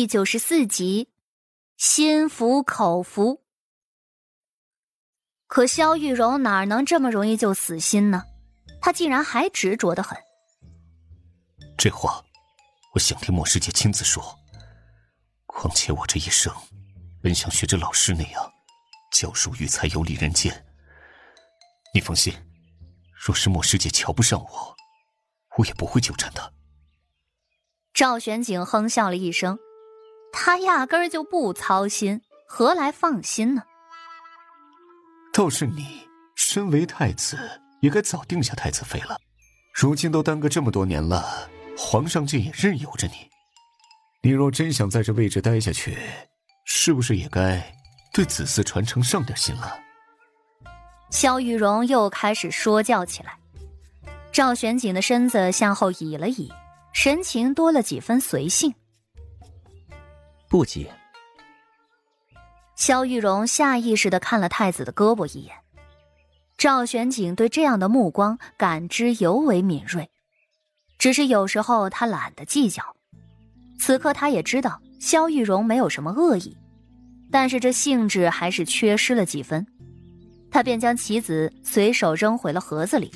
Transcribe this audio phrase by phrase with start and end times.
[0.00, 1.10] 第九十四集，
[1.76, 3.42] 心服口服。
[5.46, 8.24] 可萧玉荣哪能这么容易就死心呢？
[8.80, 10.16] 他竟然还执着的很。
[11.76, 12.24] 这话，
[12.94, 14.24] 我想听莫师姐亲自说。
[15.44, 16.50] 况且我这一生，
[17.22, 18.50] 本想学着老师那样，
[19.12, 20.64] 教书育才，游历人间。
[21.92, 22.32] 你放心，
[23.12, 24.74] 若是莫师姐瞧不上我，
[25.58, 26.50] 我也不会纠缠她。
[27.92, 29.58] 赵玄景哼笑了一声。
[30.42, 32.18] 他压根儿就不操心，
[32.48, 33.62] 何来放心呢？
[35.34, 37.38] 倒是你，身为太子，
[37.82, 39.18] 也该早定下太子妃了。
[39.74, 43.28] 如今都耽搁这么多年了，皇上竟也任由着你。
[44.22, 45.98] 你若真想在这位置待下去，
[46.64, 47.62] 是不是也该
[48.10, 49.78] 对子嗣传承上点心了？
[51.10, 53.36] 萧玉荣又开始说教起来。
[54.32, 56.50] 赵玄景的身子向后倚了倚，
[56.94, 58.74] 神情多了几分随性。
[60.50, 60.86] 不急。
[62.74, 65.54] 萧玉荣下意识的看了太子的胳膊一眼，
[66.58, 70.10] 赵玄景对这样的目光感知尤为敏锐，
[70.98, 72.82] 只是有时候他懒得计较。
[73.78, 76.56] 此刻他也知道萧玉荣没有什么恶意，
[77.30, 79.64] 但是这兴致还是缺失了几分，
[80.50, 83.12] 他便将棋子随手扔回了盒子里，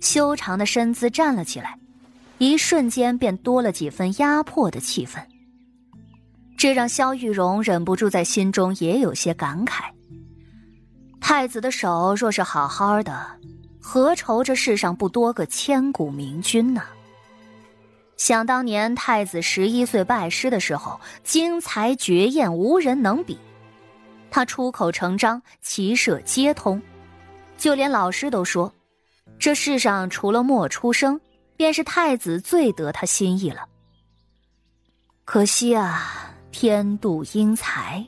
[0.00, 1.78] 修长的身姿站了起来，
[2.38, 5.22] 一瞬间便多了几分压迫的气氛。
[6.64, 9.82] 这让萧玉荣忍不住在心中也有些感慨。
[11.20, 13.26] 太子的手若是好好的，
[13.82, 16.80] 何愁这世上不多个千古明君呢？
[18.16, 23.38] 想当年太子十一岁拜师的时候，精才绝艳，无人能比。
[24.30, 26.80] 他出口成章，骑射皆通，
[27.58, 28.72] 就连老师都说，
[29.38, 31.20] 这世上除了莫出生，
[31.58, 33.66] 便是太子最得他心意了。
[35.26, 36.23] 可惜啊。
[36.54, 38.06] 天妒英才。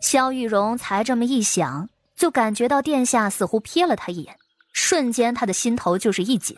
[0.00, 4.34] 萧玉荣才这么一想，就感觉到殿下似乎瞥了他一眼，
[4.72, 6.56] 瞬间他的心头就是一紧。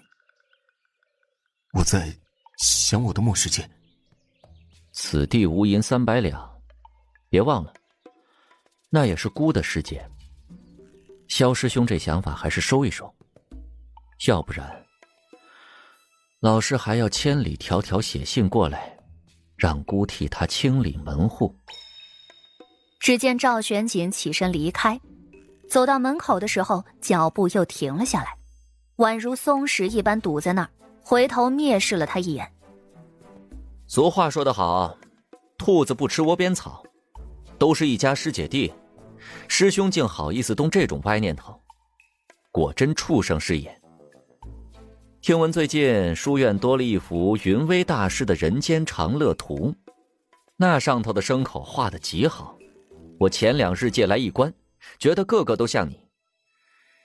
[1.73, 2.17] 我在
[2.59, 3.69] 想我的末世界。
[4.93, 6.49] 此地无银三百两，
[7.29, 7.75] 别忘了，
[8.89, 10.09] 那也是孤的世界。
[11.27, 13.13] 萧师兄这想法还是收一收，
[14.29, 14.87] 要不然，
[16.39, 18.96] 老师还要千里迢迢写信过来。
[19.57, 21.55] 让姑替他清理门户。
[22.99, 25.01] 只见赵玄景起身离开，
[25.69, 28.37] 走到门口的时候，脚步又停了下来，
[28.97, 30.71] 宛如松石一般堵在那儿，
[31.03, 32.51] 回头蔑视了他一眼。
[33.87, 34.97] 俗话说得好，
[35.57, 36.83] 兔子不吃窝边草，
[37.59, 38.73] 都是一家师姐弟，
[39.47, 41.61] 师兄竟好意思动这种歪念头，
[42.51, 43.81] 果真畜生是也。
[45.27, 49.75] 听闻最近书院多了一幅云威大师的人间长乐图，
[50.57, 52.57] 那上头的牲口画的极好，
[53.19, 54.55] 我前两日借来一观，
[55.01, 55.99] 觉得个个都像你。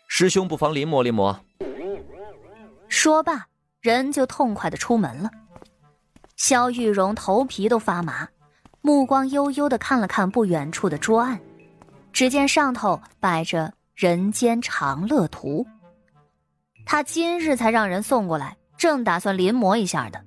[0.08, 1.36] 师兄不妨临摹临摹。
[2.88, 3.48] 说罢，
[3.80, 5.32] 人就痛快的出门了。
[6.36, 8.30] 萧玉荣头皮都发麻，
[8.82, 11.42] 目光悠悠的看了看不远处的桌案，
[12.14, 15.66] 只见上头摆着人间长乐图。
[16.86, 20.24] 他今日才让人送过来，正打算临摹一下的，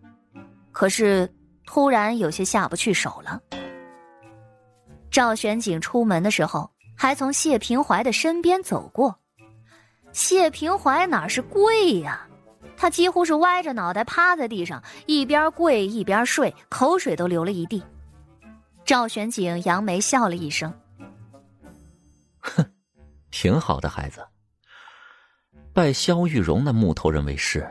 [0.72, 1.32] 可是
[1.66, 3.40] 突然有些下不去手了。
[5.10, 9.18] 赵玄景出门的时候，还从谢平怀的身边走过。
[10.12, 12.26] 谢平怀哪是跪呀？
[12.76, 17.82] 他几乎是歪着脑袋趴在地上，一边跪一边睡，口水都流了一地。
[18.84, 20.72] 赵玄景扬眉笑了一声
[22.40, 22.64] ：“哼，
[23.30, 24.26] 挺好的孩子。”
[25.74, 27.68] 拜萧玉荣那木头人为师，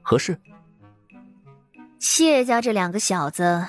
[0.00, 0.40] 何事？
[2.00, 3.66] 谢家这两个小子，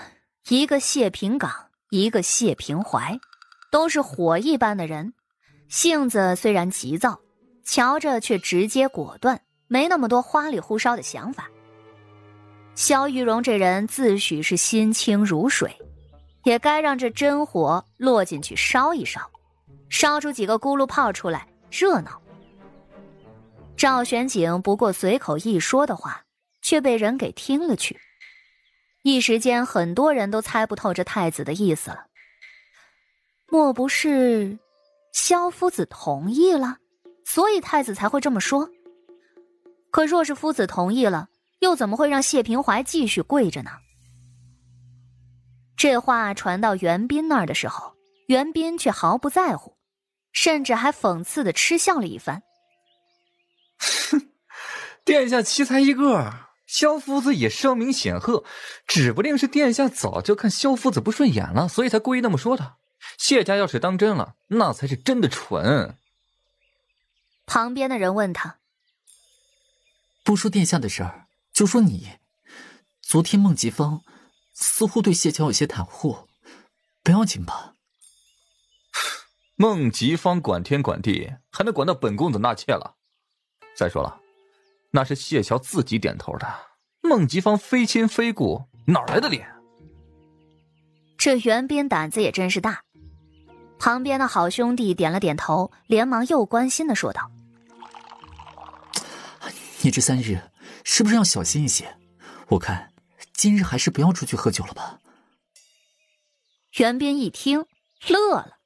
[0.47, 1.51] 一个谢平岗，
[1.89, 3.19] 一个谢平怀，
[3.69, 5.13] 都是火一般的人，
[5.67, 7.19] 性子虽然急躁，
[7.65, 11.49] 瞧着却直接果断，没那么多花里胡哨的想法。
[12.75, 15.75] 萧玉荣这人自诩是心清如水，
[16.45, 19.29] 也该让这真火落进去烧一烧，
[19.89, 22.21] 烧出几个咕噜泡出来，热闹。
[23.79, 26.25] 赵玄景不过随口一说的话，
[26.61, 27.97] 却被人给听了去。
[29.03, 32.07] 一时间，很多人都猜不透这太子的意思了。
[33.47, 34.59] 莫不是
[35.13, 36.75] 萧夫子同意了，
[37.23, 38.69] 所以太子才会这么说？
[39.91, 41.29] 可若是夫子同意了，
[41.59, 43.71] 又怎么会让谢平怀继续跪着呢？
[45.77, 47.95] 这话传到袁斌那儿的时候，
[48.27, 49.77] 袁斌却毫不在乎，
[50.33, 52.43] 甚至还讽刺的嗤笑了一番。
[55.05, 58.43] 殿下奇才一个，萧夫子也声名显赫，
[58.85, 62.75] 指不定是殿下早就看萧夫子不顺眼了，所以才故意那么说的。
[63.17, 65.97] 谢家要是当真了，那才是真的蠢。
[67.45, 68.59] 旁边的人问他
[70.23, 72.19] ：“不说殿下的事儿，就说你，
[73.01, 74.03] 昨天孟吉芳
[74.53, 76.27] 似乎对谢桥有些袒护，
[77.01, 77.73] 不要紧吧？”
[79.55, 82.97] 孟吉芳管天管地，还能管到本公子纳妾了？
[83.79, 84.19] 再说了。
[84.91, 86.45] 那是谢桥自己点头的，
[87.01, 89.47] 孟吉芳非亲非故，哪来的脸？
[91.17, 92.83] 这袁斌胆子也真是大。
[93.79, 97.31] 旁边的好兄弟点了点头，连忙又关心的说道
[99.81, 100.41] ：“你这三日
[100.83, 101.97] 是不是要小心一些？
[102.49, 102.91] 我看
[103.31, 104.99] 今日还是不要出去喝酒了吧。”
[106.75, 107.65] 袁斌一听，
[108.09, 108.57] 乐了：“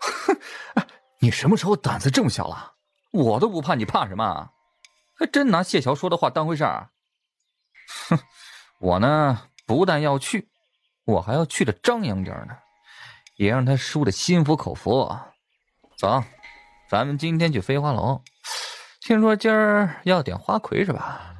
[0.00, 0.38] 哼，
[1.20, 2.69] 你什么时候胆子这么小了？
[3.10, 4.50] 我都不怕，你怕什么？”
[5.18, 6.88] 还真拿谢桥说的话当回事儿？
[8.08, 8.18] 哼，
[8.78, 10.48] 我呢不但要去，
[11.04, 12.56] 我还要去的张扬点呢，
[13.36, 15.14] 也让他输的心服口服。
[15.96, 16.22] 走，
[16.88, 18.22] 咱们今天去飞花楼。
[19.02, 21.34] 听说今儿要点花魁是吧？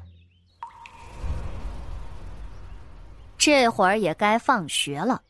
[3.37, 5.23] 这会儿也该放学了，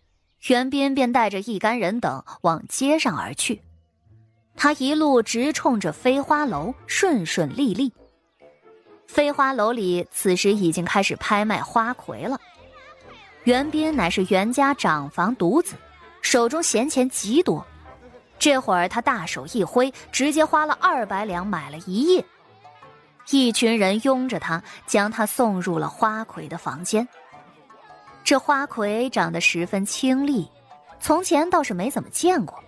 [0.48, 3.64] 袁斌便带着一干人等往街上而去。
[4.56, 7.92] 他一路直冲着飞花楼，顺顺利利。
[9.08, 12.40] 飞花楼里此时已经开始拍卖花魁了。
[13.44, 15.76] 袁斌乃是袁家长房独子，
[16.22, 17.66] 手中闲钱极多。
[18.38, 22.24] 这会儿他大手一挥，直接花了二百两买了一夜。
[23.30, 27.08] 一群人拥着他，将他送入了花魁的房间。
[28.24, 30.48] 这花魁长得十分清丽，
[31.00, 32.64] 从前倒是没怎么见过，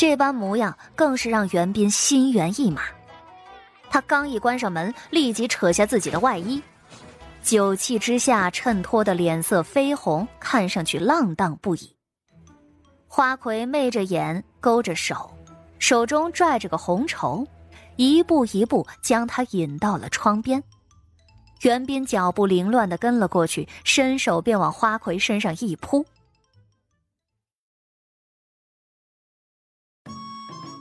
[0.00, 2.84] 这般模样更是让袁斌心猿意马。
[3.90, 6.62] 他刚一关上门，立即扯下自己的外衣，
[7.42, 11.94] 酒气之下衬托的脸色绯红，看上去浪荡不已。
[13.06, 15.30] 花魁媚着眼，勾着手，
[15.78, 17.46] 手中拽着个红绸，
[17.96, 20.64] 一步一步将他引到了窗边。
[21.60, 26.02] 袁斌脚步凌乱的跟了过去，伸手便往花魁身上一扑。